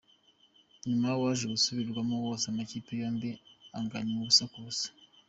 Nyuma 0.87 1.09
waje 1.21 1.45
gusubirwamo 1.53 2.15
wose 2.25 2.45
amakipe 2.51 2.91
yombi 3.01 3.29
anganya 3.77 4.11
ubusa 4.15 4.43
ku 4.51 4.57
busa. 4.65 4.87